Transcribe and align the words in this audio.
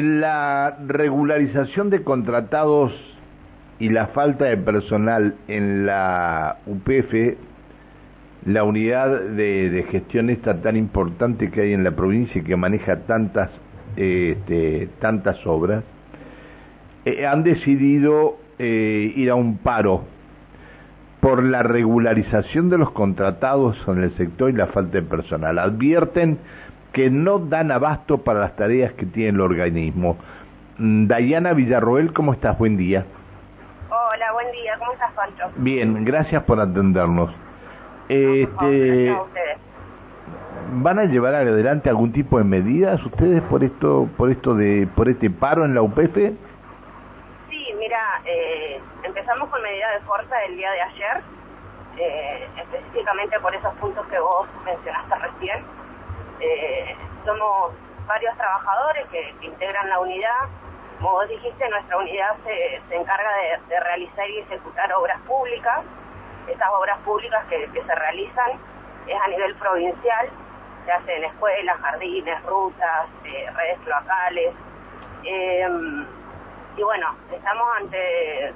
la 0.00 0.78
regularización 0.86 1.90
de 1.90 2.02
contratados 2.02 2.92
y 3.78 3.88
la 3.88 4.08
falta 4.08 4.44
de 4.44 4.56
personal 4.56 5.34
en 5.48 5.86
la 5.86 6.58
UPF, 6.66 7.36
la 8.46 8.64
unidad 8.64 9.20
de, 9.20 9.86
gestión 9.90 10.30
esta 10.30 10.62
tan 10.62 10.76
importante 10.76 11.50
que 11.50 11.62
hay 11.62 11.72
en 11.72 11.84
la 11.84 11.90
provincia 11.90 12.40
y 12.40 12.44
que 12.44 12.56
maneja 12.56 13.00
tantas, 13.00 13.50
este, 13.96 14.88
tantas 15.00 15.44
obras, 15.46 15.84
eh, 17.04 17.26
han 17.26 17.42
decidido 17.42 18.38
eh, 18.58 19.12
ir 19.16 19.30
a 19.30 19.34
un 19.34 19.58
paro 19.58 20.04
por 21.20 21.42
la 21.42 21.62
regularización 21.62 22.68
de 22.68 22.78
los 22.78 22.90
contratados 22.90 23.76
en 23.86 24.02
el 24.02 24.16
sector 24.16 24.50
y 24.50 24.54
la 24.54 24.68
falta 24.68 24.92
de 24.92 25.02
personal. 25.02 25.58
Advierten 25.58 26.38
que 26.92 27.10
no 27.10 27.38
dan 27.38 27.70
abasto 27.70 28.18
para 28.18 28.40
las 28.40 28.56
tareas 28.56 28.92
que 28.92 29.06
tiene 29.06 29.30
el 29.30 29.40
organismo. 29.40 30.16
Mm, 30.78 31.06
Dayana 31.06 31.52
Villarroel, 31.52 32.12
¿cómo 32.12 32.32
estás? 32.32 32.58
Buen 32.58 32.76
día. 32.76 33.04
Hola, 33.88 34.32
buen 34.32 34.50
día. 34.52 34.74
¿Cómo 34.78 34.92
estás, 34.92 35.12
Pancho? 35.12 35.44
Bien, 35.56 36.04
gracias 36.04 36.42
por 36.44 36.60
atendernos. 36.60 37.30
Este, 38.08 39.14
¿Van 40.74 40.98
a 40.98 41.04
llevar 41.04 41.34
adelante 41.34 41.88
algún 41.88 42.12
tipo 42.12 42.38
de 42.38 42.44
medidas 42.44 43.04
ustedes 43.04 43.42
por 43.42 43.62
esto, 43.64 44.08
por 44.16 44.30
esto 44.30 44.54
de, 44.54 44.88
por 44.96 45.08
este 45.08 45.30
paro 45.30 45.64
en 45.64 45.74
la 45.74 45.82
UPF? 45.82 46.16
Sí, 47.50 47.74
mira, 47.78 47.98
eh, 48.24 48.80
empezamos 49.02 49.48
con 49.50 49.62
medidas 49.62 49.94
de 49.94 50.06
fuerza 50.06 50.34
el 50.48 50.56
día 50.56 50.70
de 50.70 50.80
ayer, 50.80 51.22
eh, 51.98 52.48
específicamente 52.56 53.38
por 53.40 53.54
esos 53.54 53.74
puntos 53.74 54.06
que 54.06 54.18
vos 54.18 54.48
mencionaste 54.64 55.14
recién. 55.16 55.64
Eh, 56.42 56.96
somos 57.24 57.72
varios 58.06 58.36
trabajadores 58.36 59.06
que 59.08 59.34
integran 59.42 59.88
la 59.88 60.00
unidad 60.00 60.48
como 61.02 61.14
vos 61.14 61.28
dijiste, 61.28 61.68
nuestra 61.68 61.96
unidad 61.96 62.36
se, 62.44 62.76
encarga 62.94 63.28
de, 63.68 63.80
realizar 63.80 64.30
y 64.30 64.38
ejecutar 64.38 64.92
obras 64.92 65.20
públicas. 65.22 65.80
Estas 66.46 66.68
obras 66.70 66.96
públicas 67.00 67.44
que, 67.48 67.68
se 67.72 67.94
realizan 67.96 68.52
es 69.08 69.20
a 69.20 69.26
nivel 69.26 69.52
provincial, 69.56 70.30
se 70.84 70.92
hacen 70.92 71.24
escuelas, 71.24 71.76
jardines, 71.80 72.40
rutas, 72.44 73.08
eh, 73.24 73.50
redes 73.50 73.80
cloacales. 73.80 74.54
Em, 75.24 76.06
y 76.76 76.82
bueno, 76.84 77.16
estamos 77.32 77.66
ante 77.80 78.54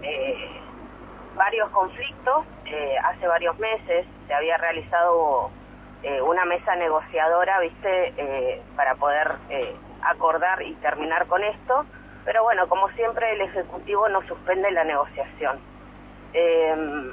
eh, 0.00 0.60
varios 1.34 1.68
conflictos. 1.72 2.46
Eh, 2.64 2.96
hace 3.04 3.26
varios 3.28 3.58
meses 3.58 4.06
se 4.26 4.32
había 4.32 4.56
realizado 4.56 5.50
una 6.24 6.44
mesa 6.44 6.74
negociadora, 6.76 7.60
¿viste?, 7.60 8.62
para 8.76 8.94
poder 8.96 9.36
acordar 10.02 10.62
y 10.62 10.74
terminar 10.74 11.26
con 11.26 11.42
esto, 11.44 11.86
pero 12.24 12.42
bueno, 12.42 12.68
como 12.68 12.88
siempre 12.90 13.32
el 13.32 13.40
Ejecutivo 13.40 14.08
no 14.08 14.22
suspende 14.26 14.70
la 14.70 14.84
negociación. 14.84 15.60
Eh, 16.34 17.12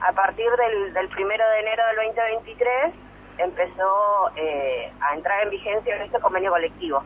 a 0.00 0.12
partir 0.12 0.50
del, 0.50 0.94
del 0.94 1.08
primero 1.08 1.44
de 1.50 1.60
enero 1.60 1.82
del 1.88 1.96
2023 2.06 2.94
empezó 3.38 4.30
eh, 4.36 4.92
a 5.00 5.14
entrar 5.14 5.42
en 5.44 5.50
vigencia 5.50 6.02
este 6.02 6.20
convenio 6.20 6.50
colectivo. 6.50 7.02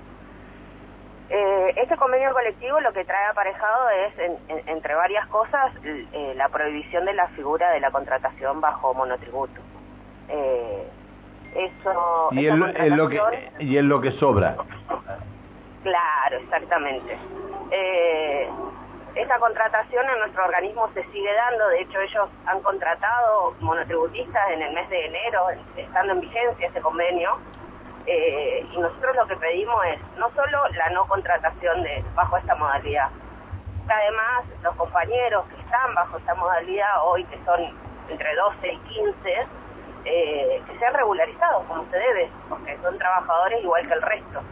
Eh, 1.29 1.73
este 1.77 1.97
convenio 1.97 2.33
colectivo 2.33 2.81
lo 2.81 2.93
que 2.93 3.05
trae 3.05 3.27
aparejado 3.27 3.89
es, 3.91 4.15
entre 4.67 4.95
varias 4.95 5.27
cosas, 5.29 5.73
la 6.35 6.49
prohibición 6.51 7.05
de 7.07 7.15
la 7.15 7.29
figura 7.29 7.71
de 7.71 7.81
la 7.81 7.91
contratación 7.91 8.61
bajo 8.61 8.95
monotributo. 8.95 9.61
Eso, 11.55 12.29
y, 12.33 12.47
es 12.47 12.55
lo 12.57 13.09
que, 13.09 13.21
y 13.61 13.77
es 13.77 13.85
lo 13.85 14.01
que 14.01 14.11
sobra. 14.13 14.57
Claro, 15.83 16.37
exactamente. 16.39 17.17
Eh, 17.71 18.49
esta 19.15 19.39
contratación 19.39 20.09
en 20.09 20.19
nuestro 20.19 20.45
organismo 20.45 20.91
se 20.95 21.05
sigue 21.13 21.33
dando, 21.33 21.69
de 21.69 21.83
hecho 21.83 22.01
ellos 22.01 22.29
han 22.47 22.61
contratado 22.63 23.55
monotributistas 23.61 24.51
en 24.51 24.63
el 24.63 24.75
mes 24.75 24.89
de 24.91 25.07
enero, 25.07 25.47
estando 25.77 26.15
en 26.15 26.21
vigencia 26.21 26.67
ese 26.67 26.81
convenio, 26.81 27.39
eh, 28.07 28.67
y 28.73 28.79
nosotros 28.79 29.15
lo 29.17 29.27
que 29.27 29.37
pedimos 29.37 29.77
es 29.87 30.01
no 30.19 30.31
solo 30.35 30.69
la 30.77 30.91
no 30.91 31.07
contratación 31.07 31.83
de 31.83 32.05
bajo 32.15 32.37
esta 32.37 32.55
modalidad, 32.57 33.11
además 33.89 34.45
los 34.63 34.75
compañeros 34.77 35.45
que 35.47 35.61
están 35.61 35.95
bajo 35.95 36.19
esta 36.19 36.35
modalidad 36.35 37.05
hoy, 37.05 37.25
que 37.25 37.39
son 37.45 37.61
entre 38.09 38.35
12 38.35 38.73
y 38.73 38.79
15, 38.79 39.47
eh, 40.05 40.63
que 40.67 40.79
sean 40.79 40.95
regularizados 40.95 41.65
como 41.65 41.85
se 41.91 41.97
debe, 41.97 42.31
porque 42.49 42.77
son 42.83 42.99
trabajadores 42.99 43.63
igual 43.63 43.87
que 43.87 43.95
el 43.95 44.03
resto. 44.03 44.43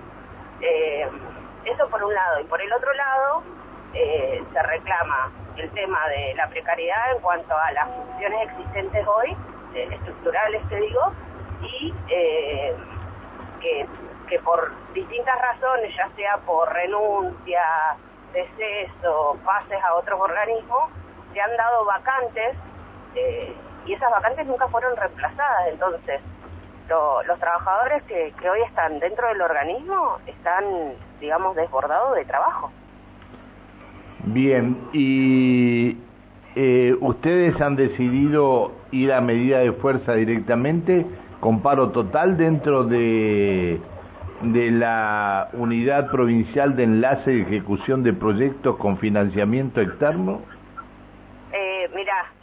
Eh, 0.61 1.09
eso 1.65 1.89
por 1.89 2.03
un 2.03 2.15
lado. 2.15 2.41
Y 2.41 2.45
por 2.45 2.61
el 2.61 2.73
otro 2.73 2.93
lado, 2.95 3.43
eh, 3.95 4.43
se 4.53 4.63
reclama 4.63 5.31
el 5.57 5.71
tema 5.71 6.09
de 6.09 6.35
la 6.35 6.49
precariedad 6.49 7.13
en 7.15 7.21
cuanto 7.21 7.57
a 7.57 7.71
las 7.73 7.89
funciones 7.89 8.49
existentes 8.51 9.07
hoy, 9.07 9.37
eh, 9.75 9.89
estructurales 9.93 10.67
te 10.69 10.77
digo, 10.77 11.13
y 11.63 11.95
que, 13.61 13.87
que 14.29 14.39
por 14.41 14.73
distintas 14.93 15.41
razones, 15.41 15.95
ya 15.95 16.09
sea 16.17 16.39
por 16.39 16.73
renuncia, 16.73 17.63
deceso, 18.33 19.39
pases 19.45 19.81
a 19.85 19.95
otros 19.95 20.19
organismos, 20.21 20.91
se 21.33 21.41
han 21.41 21.57
dado 21.57 21.85
vacantes 21.85 22.57
y 23.87 23.93
esas 23.93 24.11
vacantes 24.11 24.47
nunca 24.47 24.69
fueron 24.69 24.97
reemplazadas. 24.97 25.69
Entonces, 25.71 26.21
los 27.27 27.39
trabajadores 27.39 28.03
que, 28.05 28.33
hoy 28.49 28.61
están 28.67 28.99
dentro 29.01 29.29
del 29.29 29.41
organismo 29.41 30.19
están, 30.27 30.65
digamos, 31.21 31.57
desbordados 31.57 32.17
de 32.17 32.25
trabajo. 32.25 32.71
Bien, 34.25 34.77
y 34.93 35.99
eh, 36.55 36.97
ustedes 37.01 37.61
han 37.61 37.77
decidido 37.77 38.73
ir 38.91 39.13
a 39.13 39.21
medida 39.21 39.59
de 39.59 39.73
fuerza 39.73 40.15
directamente 40.15 41.07
con 41.41 41.61
paro 41.61 41.91
total 41.91 42.37
dentro 42.37 42.85
de, 42.85 43.81
de 44.43 44.71
la 44.71 45.49
unidad 45.55 46.11
provincial 46.11 46.77
de 46.77 46.85
enlace 46.85 47.33
y 47.35 47.41
ejecución 47.43 48.03
de 48.03 48.13
proyectos 48.13 48.77
con 48.77 48.99
financiamiento 48.99 49.81
externo. 49.81 50.41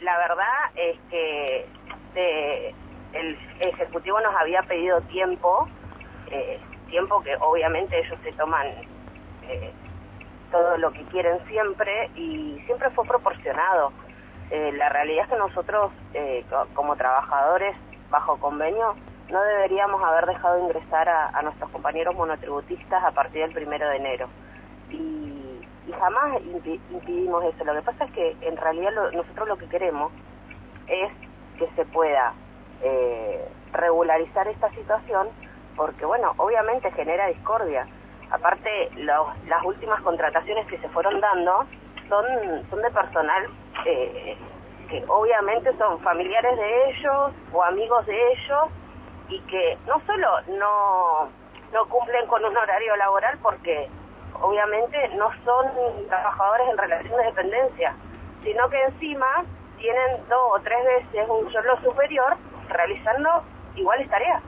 La 0.00 0.16
verdad 0.18 0.46
es 0.74 0.98
que 1.10 1.66
de, 2.14 2.74
el 3.12 3.38
Ejecutivo 3.60 4.20
nos 4.20 4.34
había 4.34 4.62
pedido 4.62 5.00
tiempo, 5.02 5.68
eh, 6.30 6.60
tiempo 6.88 7.22
que 7.22 7.36
obviamente 7.36 7.98
ellos 7.98 8.18
se 8.22 8.32
toman 8.32 8.66
eh, 9.48 9.72
todo 10.50 10.76
lo 10.78 10.92
que 10.92 11.02
quieren 11.04 11.38
siempre 11.46 12.10
y 12.14 12.60
siempre 12.66 12.90
fue 12.90 13.04
proporcionado. 13.04 13.92
Eh, 14.50 14.72
la 14.72 14.88
realidad 14.88 15.24
es 15.24 15.30
que 15.30 15.36
nosotros, 15.36 15.92
como 16.74 16.96
trabajadores 16.96 17.76
bajo 18.10 18.36
convenio, 18.38 18.96
no 19.30 19.42
deberíamos 19.42 20.02
haber 20.02 20.26
dejado 20.26 20.58
ingresar 20.58 21.08
a, 21.08 21.40
nuestros 21.42 21.70
compañeros 21.70 22.14
monotributistas 22.16 23.02
a 23.04 23.12
partir 23.12 23.42
del 23.42 23.52
primero 23.52 23.88
de 23.88 23.96
enero. 23.96 24.28
Y, 24.90 25.39
jamás 25.92 26.40
impidimos 26.90 27.44
eso. 27.44 27.64
Lo 27.64 27.74
que 27.74 27.82
pasa 27.82 28.04
es 28.04 28.12
que 28.12 28.36
en 28.42 28.56
realidad 28.56 28.90
nosotros 29.12 29.48
lo 29.48 29.56
que 29.56 29.68
queremos 29.68 30.12
es 30.86 31.10
que 31.58 31.68
se 31.76 31.84
pueda 31.86 32.32
eh, 32.82 33.48
regularizar 33.72 34.48
esta 34.48 34.70
situación 34.70 35.28
porque, 35.76 36.04
bueno, 36.04 36.34
obviamente 36.36 36.90
genera 36.92 37.26
discordia. 37.28 37.86
Aparte, 38.30 38.90
las 38.96 39.64
últimas 39.64 40.00
contrataciones 40.02 40.66
que 40.66 40.78
se 40.78 40.88
fueron 40.90 41.20
dando 41.20 41.64
son, 42.08 42.26
son 42.68 42.82
de 42.82 42.90
personal 42.90 43.48
eh, 43.86 44.36
que 44.88 45.04
obviamente 45.08 45.76
son 45.78 46.00
familiares 46.00 46.56
de 46.56 46.90
ellos 46.90 47.32
o 47.52 47.62
amigos 47.62 48.04
de 48.06 48.32
ellos 48.32 48.68
y 49.28 49.40
que 49.42 49.78
no 49.86 50.00
solo 50.04 50.28
no, 50.58 51.30
no 51.72 51.88
cumplen 51.88 52.26
con 52.26 52.44
un 52.44 52.56
horario 52.56 52.96
laboral 52.96 53.38
porque 53.40 53.88
obviamente 54.40 54.96
no 55.16 55.28
son 55.44 55.66
trabajadores 56.08 56.68
en 56.70 56.78
relación 56.78 57.16
de 57.16 57.24
dependencia, 57.24 57.94
sino 58.44 58.68
que 58.68 58.82
encima 58.82 59.26
tienen 59.78 60.18
dos 60.28 60.40
o 60.56 60.60
tres 60.60 60.78
veces 60.84 61.28
un 61.28 61.50
sueldo 61.50 61.80
superior 61.82 62.36
realizando 62.68 63.42
iguales 63.76 64.08
tareas. 64.08 64.42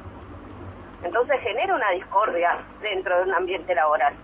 Entonces 1.02 1.40
genera 1.40 1.74
una 1.74 1.90
discordia 1.90 2.58
dentro 2.80 3.16
de 3.18 3.24
un 3.24 3.34
ambiente 3.34 3.74
laboral. 3.74 4.14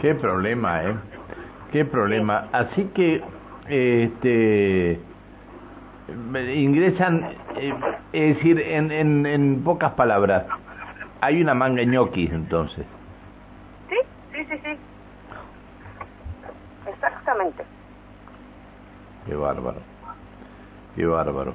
Qué 0.00 0.14
problema, 0.14 0.84
¿eh? 0.84 0.94
Qué 1.72 1.84
problema. 1.84 2.48
Así 2.52 2.84
que, 2.94 3.22
este, 3.68 5.00
ingresan, 6.54 7.34
eh, 7.56 7.74
es 8.12 8.36
decir, 8.36 8.60
en, 8.60 8.92
en, 8.92 9.26
en 9.26 9.64
pocas 9.64 9.92
palabras, 9.94 10.44
hay 11.20 11.40
una 11.40 11.54
manga 11.54 11.82
ñoquis 11.82 12.30
entonces. 12.30 12.86
Sí, 14.54 14.60
sí. 14.64 14.78
Exactamente. 16.86 17.64
Qué 19.26 19.34
bárbaro. 19.34 19.80
Qué 20.94 21.06
bárbaro. 21.06 21.54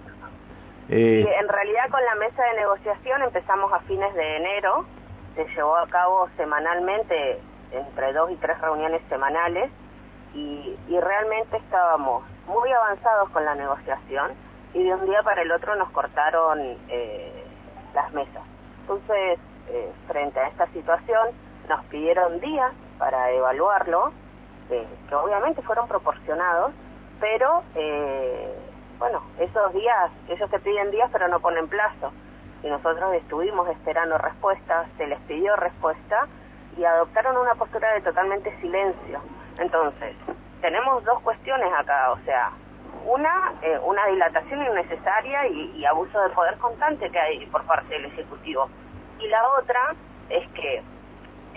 Eh, 0.90 1.25
en 1.40 1.48
realidad 1.48 1.90
con 1.92 2.04
la 2.04 2.16
mesa 2.16 2.44
de 2.44 2.62
negociación 2.62 3.22
empezamos 3.22 3.72
a 3.72 3.80
fines 3.81 4.13
de 4.16 4.38
enero 4.38 4.86
se 5.36 5.46
llevó 5.56 5.78
a 5.78 5.88
cabo 5.88 6.28
semanalmente, 6.36 7.40
entre 7.72 8.12
dos 8.12 8.31
y 8.31 8.36
tres 8.38 8.60
reuniones 8.60 9.01
semanales, 9.07 9.72
y, 10.34 10.75
y 10.88 11.00
realmente 11.00 11.57
estábamos 11.57 12.24
muy 12.48 12.72
avanzados 12.72 13.30
con 13.30 13.46
la 13.46 13.56
negociación 13.56 14.31
y 14.74 14.84
de 14.84 14.94
un 14.94 15.06
día 15.06 15.24
para 15.24 15.42
el 15.42 15.51
otro 15.51 15.75
nos 15.75 15.90
cortaron 15.92 16.60
eh, 16.90 17.46
las 17.96 18.12
mesas. 18.13 18.44
Entonces, 18.81 19.40
eh, 19.69 19.92
frente 20.07 20.40
a 20.40 20.48
esta 20.48 20.68
situación, 20.68 21.30
nos 21.68 21.86
pidieron 21.86 22.40
días 22.40 22.74
para 23.00 23.31
evaluarlo, 23.31 24.12
que 24.68 25.16
obviamente 25.16 25.63
fueron 25.63 25.88
proporcionados, 25.88 26.72
pero 27.19 27.63
eh, 27.74 28.54
bueno, 29.00 29.24
esos 29.40 29.74
días, 29.74 30.12
ellos 30.28 30.50
te 30.51 30.60
piden 30.60 30.92
días 30.92 31.10
pero 31.12 31.28
no 31.28 31.40
ponen 31.40 31.68
plazo. 31.68 32.12
Y 32.62 32.68
nosotros 32.68 33.13
estuvimos 33.13 33.68
esperando 33.69 34.18
respuestas, 34.18 34.88
se 34.98 35.07
les 35.07 35.19
pidió 35.22 35.56
respuesta 35.56 36.28
y 36.78 36.84
adoptaron 36.84 37.38
una 37.38 37.56
postura 37.56 37.94
de 37.94 38.01
totalmente 38.01 38.56
silencio. 38.60 39.22
Entonces, 39.57 40.16
tenemos 40.62 41.04
dos 41.06 41.22
cuestiones 41.22 41.72
acá, 41.74 42.12
o 42.12 42.19
sea, 42.25 42.51
una, 43.06 43.54
eh, 43.62 43.80
una 43.84 44.06
dilatación 44.07 44.62
innecesaria 44.62 45.48
y, 45.48 45.72
y, 45.78 45.86
abuso 45.86 46.19
de 46.22 46.30
poder 46.30 46.57
constante 46.57 47.10
que 47.10 47.19
hay 47.19 47.46
por 47.48 47.63
parte 47.63 47.94
del 47.94 48.06
Ejecutivo. 48.06 48.69
Y 49.19 49.28
la 49.30 49.48
otra 49.57 49.96
es 50.30 50.48
que 50.50 50.84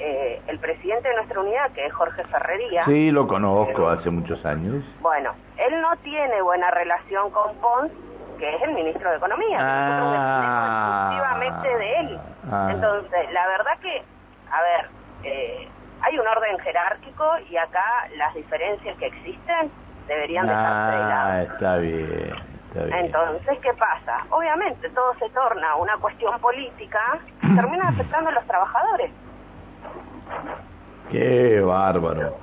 eh, 0.04 0.43
el 0.49 0.58
presidente 0.58 1.08
de 1.08 1.14
nuestra 1.14 1.40
unidad, 1.40 1.70
que 1.70 1.87
es 1.87 1.93
Jorge 1.93 2.25
Ferrería... 2.25 2.84
Sí, 2.87 3.12
lo 3.12 3.28
conozco 3.28 3.88
hace 3.88 4.10
muchos 4.10 4.44
años. 4.44 4.84
Bueno, 5.00 5.32
él 5.56 5.81
no 5.81 5.94
tiene 5.99 6.43
buena 6.43 6.72
relación 6.72 7.31
con 7.31 7.54
Pons, 7.58 7.93
que 8.37 8.52
es 8.52 8.62
el 8.62 8.72
ministro 8.72 9.08
de 9.10 9.16
Economía. 9.19 9.58
Ah, 9.60 11.10
exclusivamente 11.12 11.78
de 11.78 12.00
él. 12.00 12.20
Ah. 12.50 12.70
Entonces, 12.72 13.32
la 13.32 13.46
verdad 13.46 13.78
que, 13.81 14.02
a 14.50 14.62
ver, 14.62 14.88
eh, 15.22 15.69
hay 16.00 16.19
un 16.19 16.26
orden 16.26 16.58
jerárquico 16.58 17.25
y 17.48 17.56
acá 17.56 18.08
las 18.16 18.34
diferencias 18.34 18.98
que 18.98 19.06
existen 19.06 19.70
deberían 20.08 20.48
de 20.48 20.52
estar 20.52 20.72
ah, 20.72 21.43
está 21.43 21.76
bien, 21.76 22.34
está 22.69 22.84
bien. 22.87 22.98
Entonces, 23.05 23.56
¿qué 23.60 23.72
pasa? 23.75 24.26
Obviamente 24.31 24.90
todo 24.90 25.14
se 25.20 25.31
torna 25.31 25.76
una 25.76 25.96
cuestión 25.98 26.40
política 26.40 27.20
y 27.40 27.55
termina 27.55 27.87
afectando 27.87 28.31
a 28.31 28.32
los 28.32 28.44
trabajadores. 28.46 29.12
Qué 31.11 31.61
bárbaro. 31.61 32.37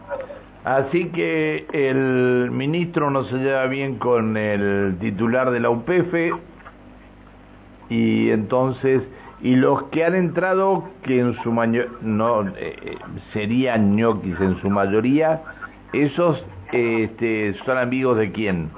Así 0.63 1.09
que 1.09 1.65
el 1.71 2.51
ministro 2.51 3.09
no 3.09 3.24
se 3.24 3.38
lleva 3.38 3.65
bien 3.65 3.97
con 3.97 4.38
el 4.38 4.97
titular 5.00 5.51
de 5.51 5.59
la 5.59 5.69
UPF 5.69 6.13
y 7.89 8.30
entonces 8.30 9.01
y 9.41 9.56
los 9.56 9.83
que 9.83 10.03
han 10.03 10.15
entrado 10.15 10.89
que 11.03 11.19
en 11.19 11.33
su 11.41 11.51
mayor 11.51 11.89
no 12.01 12.45
eh, 12.57 12.97
serían 13.31 13.95
ñoquis 13.95 14.39
en 14.41 14.59
su 14.62 14.69
mayoría 14.69 15.41
esos 15.94 16.44
este, 16.71 17.56
son 17.65 17.77
amigos 17.77 18.18
de 18.18 18.31
quién 18.31 18.69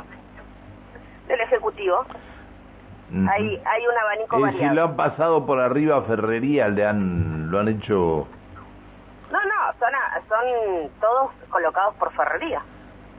del 1.28 1.42
ejecutivo. 1.42 2.06
Hay 3.12 3.62
hay 3.66 3.84
un 3.86 3.98
abanico 4.02 4.48
y 4.48 4.60
si 4.60 4.76
lo 4.76 4.84
han 4.84 4.96
pasado 4.96 5.46
por 5.46 5.60
arriba 5.60 5.98
a 5.98 6.02
Ferrería 6.04 6.70
le 6.70 6.86
han 6.86 7.52
lo 7.52 7.60
han 7.60 7.68
hecho 7.68 8.28
son, 10.42 10.90
todos 11.00 11.32
colocados 11.50 11.96
por 11.96 12.12
Ferrería. 12.14 12.62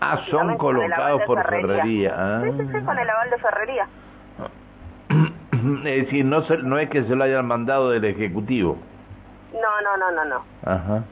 Ah, 0.01 0.19
son 0.31 0.57
colocados 0.57 1.23
por 1.23 1.43
Ferrería. 1.43 2.41
Sí, 2.43 2.51
sí, 2.59 2.69
sí, 2.73 2.85
con 2.85 2.99
el 2.99 3.11
aval 3.11 3.31
de 3.31 3.39
Ferrería. 3.39 3.89
Es 5.85 6.07
decir, 6.07 6.25
no, 6.25 6.41
no 6.65 6.79
es 6.79 6.91
que 6.91 7.05
se 7.05 7.15
lo 7.15 7.23
hayan 7.23 7.47
mandado 7.47 7.91
del 7.91 8.05
Ejecutivo. 8.05 8.77
No, 9.53 9.81
no, 9.83 9.97
no, 9.97 10.11
no, 10.11 10.25
no. 10.25 10.45
Ajá. 10.65 11.05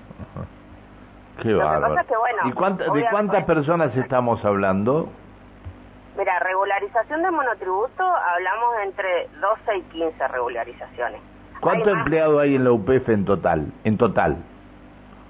Qué 1.40 1.54
bárbaro. 1.54 1.94
¿Y 2.44 2.48
de 2.98 3.06
cuántas 3.10 3.44
personas 3.44 3.96
estamos 3.96 4.44
hablando? 4.44 5.08
Mira, 6.18 6.38
regularización 6.40 7.22
de 7.22 7.30
monotributo 7.30 8.02
hablamos 8.02 8.74
entre 8.84 9.28
12 9.40 9.76
y 9.76 9.82
15 9.82 10.28
regularizaciones. 10.28 11.20
¿Cuántos 11.60 11.92
empleados 11.92 12.40
hay 12.40 12.56
en 12.56 12.64
la 12.64 12.72
UPF 12.72 13.08
en 13.08 13.24
total? 13.24 13.72
En 13.84 13.96
total 13.98 14.36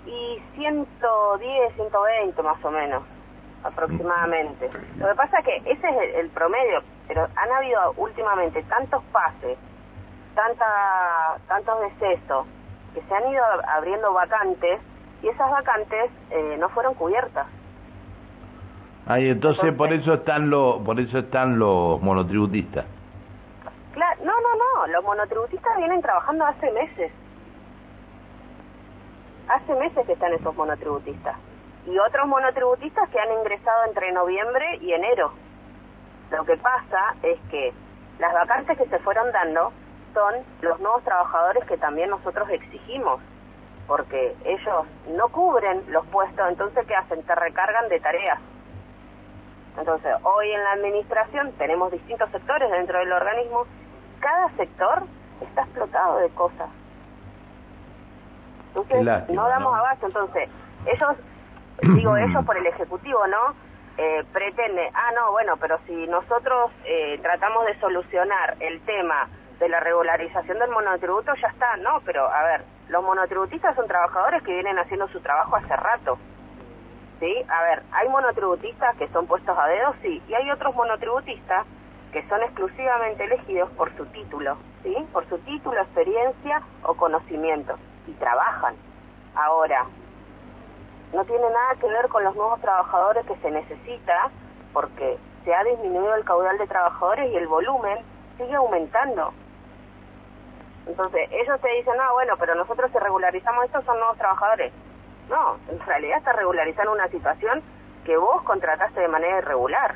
y 0.06 0.43
110, 0.56 1.75
120 1.75 2.43
más 2.43 2.64
o 2.64 2.70
menos, 2.70 3.02
aproximadamente. 3.62 4.70
Lo 4.99 5.08
que 5.08 5.14
pasa 5.14 5.38
es 5.38 5.44
que 5.44 5.56
ese 5.70 5.88
es 5.88 6.14
el, 6.17 6.31
promedio, 6.31 6.82
pero 7.08 7.29
han 7.37 7.52
habido 7.52 7.93
últimamente 7.97 8.62
tantos 8.64 9.02
pases, 9.12 9.58
tanta, 10.35 11.37
tantos 11.49 11.81
decesos, 11.81 12.47
que 12.94 13.02
se 13.02 13.14
han 13.14 13.31
ido 13.31 13.44
abriendo 13.69 14.12
vacantes 14.12 14.81
y 15.23 15.29
esas 15.29 15.50
vacantes 15.50 16.11
eh, 16.31 16.56
no 16.58 16.69
fueron 16.70 16.94
cubiertas. 16.94 17.47
Ay, 19.06 19.29
entonces, 19.29 19.75
por 19.75 19.93
eso 19.93 20.14
están 20.14 20.50
los 20.50 20.82
por 20.82 21.00
eso 21.00 21.19
están 21.19 21.58
los 21.58 22.00
monotributistas. 22.00 22.87
Claro, 23.93 24.20
no, 24.25 24.32
no, 24.32 24.55
no, 24.55 24.87
los 24.87 25.05
monotributistas 25.05 25.76
vienen 25.79 26.00
trabajando 26.00 26.47
hace 26.47 26.70
meses 26.70 27.12
hace 29.50 29.75
meses 29.75 30.06
que 30.06 30.12
están 30.12 30.32
esos 30.32 30.55
monotributistas. 30.55 31.37
Y 31.87 31.99
otros 31.99 32.26
monotributistas 32.29 33.08
que 33.08 33.19
han 33.19 33.32
ingresado 33.32 33.85
entre 33.87 34.12
noviembre 34.12 34.79
y 34.81 34.93
enero. 34.93 35.32
Lo 36.31 36.44
que 36.44 36.56
pasa 36.56 37.17
es 37.23 37.38
que 37.50 37.73
las 38.19 38.32
vacantes 38.32 38.79
que 38.79 38.87
se 38.87 38.99
fueron 39.00 39.32
dando 39.32 39.73
son 40.14 40.35
los 40.61 40.79
nuevos 40.81 41.02
trabajadores 41.05 41.64
que 41.64 41.79
también 41.79 42.11
nosotros 42.11 42.49
exigimos, 42.50 43.20
porque 43.87 44.37
ellos 44.44 44.87
no 45.08 45.29
cubren 45.31 45.82
los 45.88 46.06
puestos, 46.06 46.49
entonces 46.49 46.87
¿qué 46.87 46.94
hacen? 46.94 47.23
Te 47.23 47.35
recargan 47.35 47.88
de 47.88 47.99
tareas. 48.00 48.38
Entonces, 49.79 50.14
hoy 50.23 50.50
en 50.50 50.62
la 50.62 50.73
administración 50.73 51.52
tenemos 51.52 51.91
distintos 51.91 52.31
sectores 52.31 52.70
dentro 52.70 52.99
del 52.99 53.12
organismo, 53.12 53.67
cada 54.20 54.50
sector 54.56 55.05
está 55.41 55.62
explotado 55.62 56.19
de 56.19 56.29
cosas. 56.31 56.69
Entonces, 58.75 59.28
no 59.28 59.49
damos 59.49 59.75
abasto. 59.75 60.06
Entonces, 60.06 60.49
ellos, 60.87 61.17
digo 61.96 62.17
ellos 62.17 62.44
por 62.44 62.56
el 62.56 62.67
Ejecutivo, 62.67 63.26
¿no? 63.26 63.55
Eh, 63.99 64.25
pretende, 64.32 64.88
ah, 64.94 65.11
no, 65.14 65.32
bueno, 65.32 65.56
pero 65.58 65.78
si 65.87 66.06
nosotros 66.06 66.70
eh, 66.84 67.19
tratamos 67.20 67.67
de 67.67 67.78
solucionar 67.81 68.56
el 68.61 68.81
tema 68.82 69.28
de 69.58 69.69
la 69.69 69.81
regularización 69.81 70.58
del 70.58 70.70
monotributo, 70.70 71.34
ya 71.34 71.49
está, 71.49 71.76
no, 71.76 72.00
pero 72.06 72.26
a 72.26 72.43
ver, 72.44 72.64
los 72.88 73.02
monotributistas 73.02 73.75
son 73.76 73.87
trabajadores 73.88 74.43
que 74.43 74.55
vienen 74.55 74.78
haciendo 74.78 75.06
su 75.08 75.20
trabajo 75.20 75.56
hace 75.56 75.76
rato. 75.76 76.18
¿Sí? 77.18 77.45
A 77.50 77.62
ver, 77.64 77.83
hay 77.92 78.09
monotributistas 78.09 78.97
que 78.97 79.06
son 79.09 79.26
puestos 79.26 79.59
a 79.59 79.66
dedo, 79.66 79.95
sí, 80.00 80.23
y 80.26 80.35
hay 80.35 80.50
otros 80.50 80.75
monotributistas 80.75 81.66
que 82.11 82.26
son 82.26 82.42
exclusivamente 82.42 83.25
elegidos 83.25 83.68
por 83.73 83.95
su 83.97 84.06
título, 84.06 84.56
¿sí? 84.83 84.97
Por 85.12 85.28
su 85.28 85.37
título, 85.40 85.78
experiencia 85.78 86.62
o 86.83 86.95
conocimiento 86.95 87.76
y 88.07 88.12
trabajan. 88.12 88.75
Ahora, 89.35 89.87
no 91.12 91.25
tiene 91.25 91.50
nada 91.50 91.75
que 91.80 91.87
ver 91.87 92.09
con 92.09 92.25
los 92.25 92.35
nuevos 92.37 92.61
trabajadores 92.61 93.26
que 93.26 93.37
se 93.37 93.50
necesita 93.50 94.30
porque 94.73 95.19
se 95.45 95.54
ha 95.54 95.64
disminuido 95.64 96.14
el 96.14 96.25
caudal 96.25 96.59
de 96.59 96.66
trabajadores 96.66 97.30
y 97.33 97.37
el 97.37 97.49
volumen 97.49 97.99
sigue 98.37 98.54
aumentando. 98.54 99.33
Entonces, 100.87 101.28
ellos 101.30 101.61
te 101.61 101.69
dicen, 101.69 101.97
no, 101.97 102.12
bueno, 102.14 102.35
pero 102.38 102.54
nosotros 102.54 102.90
si 102.92 102.99
regularizamos 102.99 103.64
esto 103.64 103.83
son 103.83 103.99
nuevos 103.99 104.16
trabajadores. 104.19 104.73
No, 105.28 105.57
en 105.69 105.78
realidad 105.80 106.19
está 106.19 106.33
regularizando 106.33 106.92
una 106.92 107.09
situación 107.09 107.62
que 108.04 108.16
vos 108.16 108.42
contrataste 108.42 109.00
de 109.00 109.09
manera 109.09 109.38
irregular. 109.38 109.95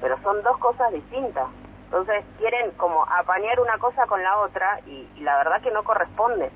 Pero 0.00 0.18
son 0.22 0.42
dos 0.42 0.58
cosas 0.58 0.92
distintas. 0.92 1.46
Entonces, 1.84 2.24
quieren 2.38 2.72
como 2.72 3.04
apañar 3.04 3.60
una 3.60 3.78
cosa 3.78 4.06
con 4.06 4.22
la 4.22 4.38
otra 4.38 4.80
y 4.86 5.08
la 5.20 5.36
verdad 5.36 5.60
que 5.60 5.70
no 5.70 5.84
corresponde. 5.84 6.50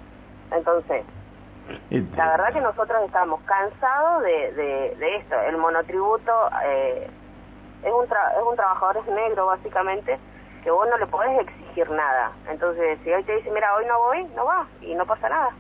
Entonces, 0.50 1.05
la 2.17 2.31
verdad 2.31 2.52
que 2.52 2.61
nosotros 2.61 3.02
estamos 3.05 3.40
cansados 3.43 4.23
de, 4.23 4.52
de, 4.99 5.17
esto. 5.17 5.35
El 5.47 5.59
monotributo 5.59 6.33
eh, 6.64 7.09
es, 7.83 7.93
un 7.93 8.05
es 8.05 8.43
un 8.49 8.57
trabajador 8.57 9.07
negro, 9.09 9.47
básicamente, 9.47 10.19
que 10.64 10.71
vos 10.71 10.88
no 10.88 10.97
le 10.97 11.07
podés 11.07 11.40
exigir 11.40 11.90
nada. 11.90 12.33
Entonces, 12.49 12.99
si 13.05 13.12
hoy 13.12 13.23
te 13.25 13.37
dice, 13.37 13.50
mira, 13.50 13.75
hoy 13.76 13.85
no 13.87 13.99
voy, 13.99 14.25
no 14.35 14.45
va, 14.47 14.67
y 14.81 14.95
no 14.95 15.05
pasa 15.07 15.28
nada. 15.28 15.50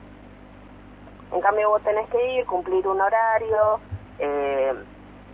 En 1.32 1.40
cambio, 1.42 1.68
vos 1.68 1.82
tenés 1.82 2.08
que 2.08 2.32
ir, 2.32 2.46
cumplir 2.46 2.86
un 2.88 3.00
horario, 3.00 3.80
eh, 4.18 4.72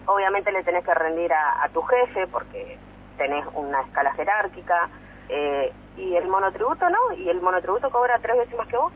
obviamente 0.06 0.50
le 0.50 0.64
tenés 0.64 0.84
que 0.84 0.94
rendir 0.94 1.32
a, 1.32 1.62
a 1.62 1.68
tu 1.68 1.82
jefe, 1.82 2.26
porque 2.26 2.78
tenés 3.16 3.46
una 3.54 3.80
escala 3.82 4.12
jerárquica, 4.14 4.88
eh, 5.28 5.73
y 5.96 6.16
el 6.16 6.26
monotributo 6.26 6.90
no, 6.90 7.12
y 7.16 7.28
el 7.28 7.40
monotributo 7.40 7.90
cobra 7.90 8.18
tres 8.18 8.37
veces 8.38 8.56
más 8.56 8.66
que 8.66 8.76
vos. 8.76 8.92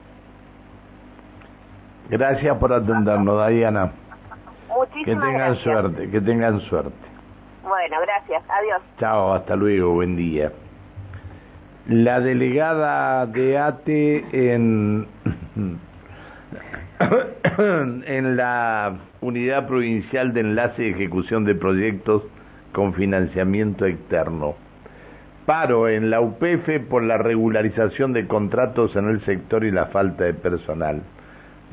Gracias 2.09 2.57
por 2.59 2.73
atendernos, 2.73 3.49
Diana. 3.49 3.93
Muchísimas 4.69 5.05
Que 5.05 5.15
tengan 5.15 5.57
suerte, 5.57 6.11
que 6.11 6.21
tengan 6.21 6.61
suerte. 6.63 7.09
Bueno, 7.63 7.97
gracias. 8.01 8.43
Adiós. 8.49 8.83
Chao, 8.99 9.35
hasta 9.35 9.55
luego, 9.57 9.93
buen 9.93 10.17
día. 10.17 10.53
La 11.87 12.21
delegada 12.21 13.27
de 13.27 13.59
ATE 13.59 14.55
en 14.55 15.07
en 17.59 18.37
la 18.37 18.97
Unidad 19.21 19.67
Provincial 19.67 20.33
de 20.33 20.41
Enlace 20.41 20.85
y 20.85 20.91
Ejecución 20.91 21.45
de 21.45 21.55
Proyectos 21.55 22.23
con 22.73 22.95
Financiamiento 22.95 23.87
Externo. 23.87 24.55
Paro 25.47 25.89
en 25.89 26.11
la 26.11 26.21
UPF 26.21 26.89
por 26.91 27.03
la 27.03 27.19
regularización 27.19 28.13
de 28.13 28.27
contratos 28.27 28.95
en 28.97 29.09
el 29.09 29.25
sector 29.25 29.65
y 29.65 29.71
la 29.71 29.87
falta 29.87 30.25
de 30.25 30.35
personal. 30.35 31.03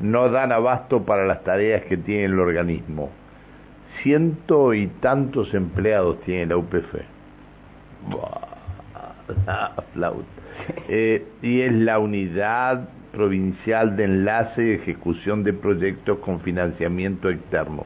No 0.00 0.28
dan 0.28 0.52
abasto 0.52 1.04
para 1.04 1.26
las 1.26 1.42
tareas 1.44 1.84
que 1.84 1.96
tiene 1.96 2.26
el 2.26 2.38
organismo. 2.38 3.10
Ciento 4.02 4.74
y 4.74 4.88
tantos 4.88 5.54
empleados 5.54 6.20
tiene 6.20 6.46
la 6.46 6.56
UPF. 6.56 6.94
Eh, 10.88 11.24
y 11.42 11.60
es 11.60 11.72
la 11.72 11.98
unidad 11.98 12.88
provincial 13.12 13.96
de 13.96 14.04
enlace 14.04 14.66
y 14.66 14.70
ejecución 14.72 15.44
de 15.44 15.52
proyectos 15.52 16.18
con 16.18 16.40
financiamiento 16.40 17.28
externo. 17.28 17.84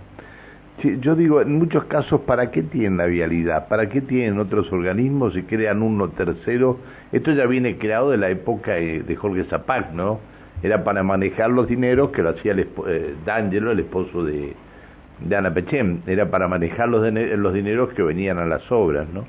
yo 0.83 1.15
digo, 1.15 1.41
en 1.41 1.59
muchos 1.59 1.85
casos, 1.85 2.21
¿para 2.23 2.51
qué 2.51 2.63
tienen 2.63 2.99
la 2.99 3.07
vialidad? 3.07 3.69
¿Para 3.69 3.89
qué 3.89 4.01
tienen 4.01 4.39
otros 4.39 4.73
organismos 4.73 5.37
y 5.37 5.43
crean 5.43 5.83
uno 5.83 6.11
tercero? 6.11 6.79
Esto 7.13 7.33
ya 7.33 7.47
viene 7.47 7.77
creado 7.77 8.11
de 8.11 8.19
la 8.19 8.31
época 8.31 8.75
de 8.75 9.17
Jorge 9.17 9.45
Zapac, 9.45 9.93
¿no? 9.93 10.21
Era 10.63 10.85
para 10.85 11.03
manejar 11.03 11.51
los 11.51 11.69
dineros 11.69 12.11
que 12.11 12.23
lo 12.23 12.31
hacía 12.31 12.53
el 12.53 12.61
eh, 12.87 13.15
D'Angelo, 13.25 13.73
el 13.73 13.81
esposo 13.81 14.25
de, 14.25 14.55
de 15.21 15.37
Ana 15.37 15.53
Pechem. 15.53 16.01
Era 16.07 16.31
para 16.31 16.49
manejar 16.49 16.89
los, 16.89 17.13
los 17.13 17.55
dineros 17.55 17.91
que 17.91 18.03
venían 18.03 18.39
a 18.39 18.47
las 18.47 18.71
obras, 18.71 19.09
¿no? 19.13 19.25